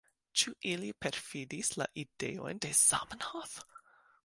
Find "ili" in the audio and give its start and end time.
0.69-0.89